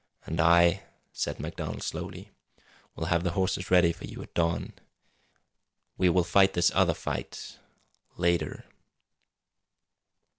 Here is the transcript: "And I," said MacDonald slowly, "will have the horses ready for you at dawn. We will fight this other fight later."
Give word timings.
"And 0.25 0.41
I," 0.41 0.81
said 1.11 1.39
MacDonald 1.39 1.83
slowly, 1.83 2.31
"will 2.95 3.05
have 3.13 3.23
the 3.23 3.33
horses 3.37 3.69
ready 3.69 3.93
for 3.93 4.05
you 4.05 4.23
at 4.23 4.33
dawn. 4.33 4.73
We 5.95 6.09
will 6.09 6.23
fight 6.23 6.53
this 6.53 6.71
other 6.73 6.95
fight 6.95 7.59
later." 8.17 8.65